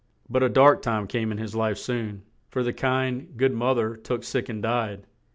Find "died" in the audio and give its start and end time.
4.63-5.03